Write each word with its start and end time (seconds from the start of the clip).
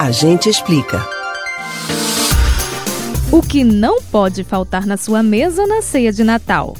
A 0.00 0.10
gente 0.10 0.48
explica. 0.48 1.06
O 3.30 3.42
que 3.42 3.62
não 3.62 4.00
pode 4.00 4.42
faltar 4.42 4.86
na 4.86 4.96
sua 4.96 5.22
mesa 5.22 5.66
na 5.66 5.82
ceia 5.82 6.10
de 6.10 6.24
Natal? 6.24 6.74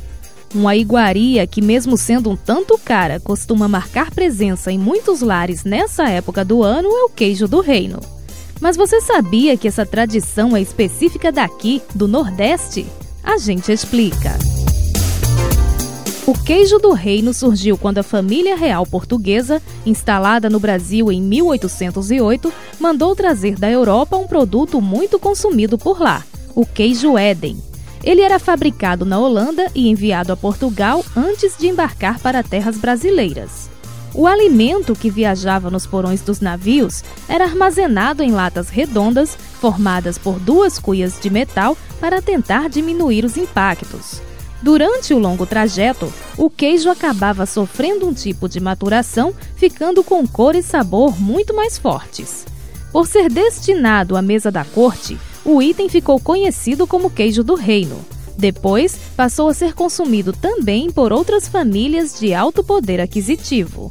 Uma 0.55 0.75
iguaria 0.75 1.47
que, 1.47 1.61
mesmo 1.61 1.99
sendo 1.99 2.31
um 2.31 2.35
tanto 2.37 2.79
cara, 2.79 3.21
costuma 3.21 3.69
marcar 3.69 4.11
presença 4.11 4.73
em 4.73 4.79
muitos 4.79 5.21
lares 5.21 5.65
nessa 5.65 6.09
época 6.09 6.43
do 6.47 6.63
ano 6.63 6.89
é 6.89 7.05
o 7.05 7.11
queijo 7.11 7.47
do 7.47 7.61
reino. 7.61 8.01
Mas 8.59 8.75
você 8.75 9.03
sabia 9.03 9.55
que 9.55 9.69
essa 9.69 9.85
tradição 9.85 10.57
é 10.57 10.63
específica 10.63 11.31
daqui, 11.31 11.83
do 11.95 12.09
Nordeste? 12.09 12.87
A 13.23 13.37
gente 13.37 13.71
explica. 13.71 14.39
O 16.31 16.45
queijo 16.45 16.79
do 16.79 16.93
reino 16.93 17.35
surgiu 17.35 17.77
quando 17.77 17.99
a 17.99 18.05
família 18.05 18.55
real 18.55 18.87
portuguesa, 18.87 19.61
instalada 19.85 20.49
no 20.49 20.61
Brasil 20.61 21.11
em 21.11 21.21
1808, 21.21 22.53
mandou 22.79 23.17
trazer 23.17 23.57
da 23.57 23.69
Europa 23.69 24.17
um 24.17 24.29
produto 24.29 24.81
muito 24.81 25.19
consumido 25.19 25.77
por 25.77 26.01
lá, 26.01 26.25
o 26.55 26.65
queijo 26.65 27.19
Éden. 27.19 27.61
Ele 28.05 28.21
era 28.21 28.39
fabricado 28.39 29.05
na 29.05 29.19
Holanda 29.19 29.73
e 29.75 29.89
enviado 29.89 30.33
a 30.33 30.37
Portugal 30.37 31.05
antes 31.17 31.57
de 31.59 31.67
embarcar 31.67 32.21
para 32.21 32.45
terras 32.45 32.79
brasileiras. 32.79 33.69
O 34.15 34.25
alimento 34.25 34.95
que 34.95 35.11
viajava 35.11 35.69
nos 35.69 35.85
porões 35.85 36.23
dos 36.23 36.39
navios 36.39 37.03
era 37.29 37.45
armazenado 37.45 38.23
em 38.23 38.31
latas 38.31 38.69
redondas, 38.69 39.37
formadas 39.61 40.17
por 40.17 40.39
duas 40.39 40.79
cuias 40.79 41.19
de 41.21 41.29
metal 41.29 41.77
para 41.99 42.23
tentar 42.23 42.69
diminuir 42.69 43.25
os 43.25 43.37
impactos. 43.37 44.30
Durante 44.63 45.15
o 45.15 45.19
longo 45.19 45.47
trajeto, 45.47 46.13
o 46.37 46.51
queijo 46.51 46.91
acabava 46.91 47.47
sofrendo 47.47 48.07
um 48.07 48.13
tipo 48.13 48.49
de 48.49 48.61
maturação, 48.61 49.35
ficando 49.57 50.05
com 50.05 50.27
cor 50.27 50.55
e 50.55 50.63
sabor 50.63 51.19
muito 51.19 51.55
mais 51.55 51.79
fortes. 51.79 52.45
Por 52.93 53.07
ser 53.07 53.31
destinado 53.31 54.17
à 54.17 54.23
mesa 54.23 54.51
da 54.51 54.65
corte, 54.65 55.19
o 55.45 55.63
item 55.63 55.89
ficou 55.89 56.21
conhecido 56.21 56.87
como 56.87 57.09
queijo 57.11 57.43
do 57.43 57.55
reino. 57.55 58.05
Depois, 58.37 58.99
passou 59.17 59.49
a 59.49 59.55
ser 59.55 59.75
consumido 59.75 60.33
também 60.33 60.91
por 60.91 61.13
outras 61.13 61.49
famílias 61.49 62.19
de 62.19 62.35
alto 62.35 62.63
poder 62.63 63.01
aquisitivo. 63.01 63.91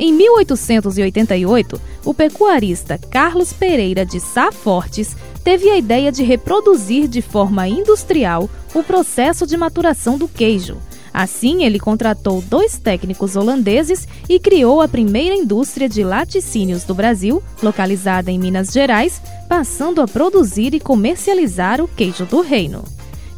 Em 0.00 0.12
1888, 0.12 1.80
o 2.04 2.14
pecuarista 2.14 2.96
Carlos 2.96 3.52
Pereira 3.52 4.06
de 4.06 4.20
Sá 4.20 4.52
Fortes 4.52 5.16
teve 5.42 5.68
a 5.68 5.76
ideia 5.76 6.12
de 6.12 6.22
reproduzir 6.22 7.08
de 7.08 7.20
forma 7.20 7.66
industrial 7.66 8.48
o 8.72 8.84
processo 8.84 9.44
de 9.44 9.56
maturação 9.56 10.16
do 10.16 10.28
queijo. 10.28 10.76
Assim, 11.12 11.64
ele 11.64 11.80
contratou 11.80 12.40
dois 12.40 12.78
técnicos 12.78 13.34
holandeses 13.34 14.06
e 14.28 14.38
criou 14.38 14.80
a 14.80 14.86
primeira 14.86 15.34
indústria 15.34 15.88
de 15.88 16.04
laticínios 16.04 16.84
do 16.84 16.94
Brasil, 16.94 17.42
localizada 17.60 18.30
em 18.30 18.38
Minas 18.38 18.68
Gerais, 18.68 19.20
passando 19.48 20.00
a 20.00 20.06
produzir 20.06 20.74
e 20.74 20.80
comercializar 20.80 21.80
o 21.80 21.88
queijo 21.88 22.24
do 22.24 22.40
reino. 22.40 22.84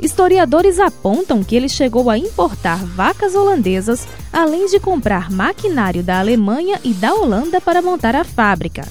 Historiadores 0.03 0.81
apontam 0.81 1.45
que 1.45 1.55
ele 1.55 1.69
chegou 1.69 2.09
a 2.09 2.17
importar 2.17 2.83
vacas 2.85 3.35
holandesas, 3.35 4.09
além 4.33 4.67
de 4.67 4.81
comprar 4.81 5.31
maquinário 5.31 6.03
da 6.03 6.19
Alemanha 6.19 6.81
e 6.83 6.95
da 6.95 7.15
Holanda 7.15 7.61
para 7.61 7.83
montar 7.83 8.17
a 8.17 8.25
fábrica. 8.25 8.83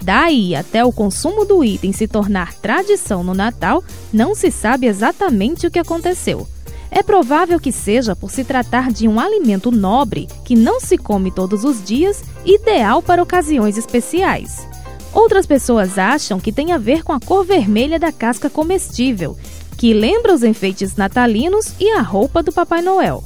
Daí 0.00 0.54
até 0.54 0.84
o 0.84 0.92
consumo 0.92 1.44
do 1.44 1.64
item 1.64 1.92
se 1.92 2.06
tornar 2.06 2.54
tradição 2.54 3.24
no 3.24 3.34
Natal, 3.34 3.82
não 4.12 4.34
se 4.34 4.50
sabe 4.50 4.86
exatamente 4.86 5.66
o 5.66 5.70
que 5.70 5.78
aconteceu. 5.80 6.46
É 6.90 7.02
provável 7.02 7.58
que 7.58 7.72
seja 7.72 8.14
por 8.14 8.30
se 8.30 8.44
tratar 8.44 8.92
de 8.92 9.08
um 9.08 9.18
alimento 9.18 9.70
nobre 9.70 10.28
que 10.44 10.54
não 10.54 10.78
se 10.78 10.96
come 10.96 11.30
todos 11.32 11.64
os 11.64 11.82
dias, 11.82 12.22
ideal 12.44 13.02
para 13.02 13.22
ocasiões 13.22 13.78
especiais. 13.78 14.66
Outras 15.12 15.44
pessoas 15.44 15.98
acham 15.98 16.40
que 16.40 16.52
tem 16.52 16.72
a 16.72 16.78
ver 16.78 17.02
com 17.02 17.12
a 17.12 17.20
cor 17.20 17.44
vermelha 17.44 17.98
da 17.98 18.10
casca 18.10 18.48
comestível, 18.48 19.36
que 19.76 19.92
lembra 19.92 20.34
os 20.34 20.42
enfeites 20.42 20.96
natalinos 20.96 21.74
e 21.80 21.90
a 21.90 22.00
roupa 22.00 22.42
do 22.42 22.52
Papai 22.52 22.82
Noel. 22.82 23.24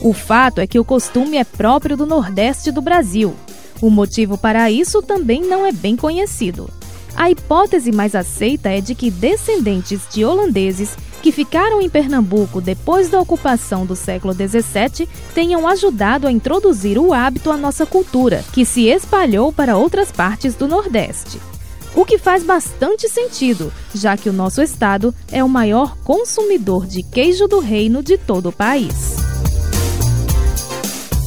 O 0.00 0.12
fato 0.12 0.60
é 0.60 0.66
que 0.66 0.78
o 0.78 0.84
costume 0.84 1.36
é 1.36 1.44
próprio 1.44 1.96
do 1.96 2.06
Nordeste 2.06 2.70
do 2.70 2.80
Brasil. 2.80 3.34
O 3.80 3.90
motivo 3.90 4.38
para 4.38 4.70
isso 4.70 5.02
também 5.02 5.42
não 5.42 5.66
é 5.66 5.72
bem 5.72 5.96
conhecido. 5.96 6.68
A 7.16 7.30
hipótese 7.30 7.90
mais 7.90 8.14
aceita 8.14 8.68
é 8.68 8.80
de 8.80 8.94
que 8.94 9.10
descendentes 9.10 10.02
de 10.12 10.24
holandeses 10.24 10.96
que 11.20 11.32
ficaram 11.32 11.80
em 11.80 11.88
Pernambuco 11.88 12.60
depois 12.60 13.08
da 13.08 13.20
ocupação 13.20 13.84
do 13.84 13.96
século 13.96 14.32
XVII 14.32 15.08
tenham 15.34 15.66
ajudado 15.66 16.28
a 16.28 16.32
introduzir 16.32 16.96
o 16.96 17.12
hábito 17.12 17.50
à 17.50 17.56
nossa 17.56 17.84
cultura, 17.84 18.44
que 18.52 18.64
se 18.64 18.86
espalhou 18.86 19.52
para 19.52 19.76
outras 19.76 20.12
partes 20.12 20.54
do 20.54 20.68
Nordeste. 20.68 21.40
O 21.98 22.04
que 22.04 22.16
faz 22.16 22.44
bastante 22.44 23.08
sentido, 23.08 23.72
já 23.92 24.16
que 24.16 24.28
o 24.28 24.32
nosso 24.32 24.62
estado 24.62 25.12
é 25.32 25.42
o 25.42 25.48
maior 25.48 25.96
consumidor 26.04 26.86
de 26.86 27.02
queijo 27.02 27.48
do 27.48 27.58
reino 27.58 28.04
de 28.04 28.16
todo 28.16 28.50
o 28.50 28.52
país. 28.52 29.16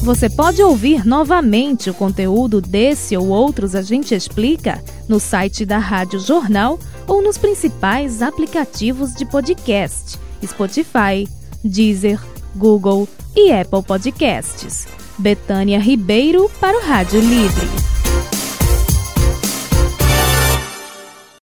Você 0.02 0.30
pode 0.30 0.62
ouvir 0.62 1.06
novamente 1.06 1.90
o 1.90 1.94
conteúdo 1.94 2.58
desse 2.58 3.14
ou 3.14 3.28
outros 3.28 3.74
A 3.74 3.82
Gente 3.82 4.14
Explica 4.14 4.82
no 5.06 5.20
site 5.20 5.66
da 5.66 5.76
Rádio 5.76 6.18
Jornal 6.18 6.78
ou 7.06 7.22
nos 7.22 7.36
principais 7.36 8.22
aplicativos 8.22 9.12
de 9.14 9.26
podcast: 9.26 10.18
Spotify, 10.42 11.28
Deezer, 11.62 12.18
Google 12.56 13.06
e 13.36 13.52
Apple 13.52 13.82
Podcasts. 13.82 14.88
Betânia 15.18 15.78
Ribeiro 15.78 16.50
para 16.58 16.78
o 16.78 16.80
Rádio 16.80 17.20
Livre. 17.20 17.91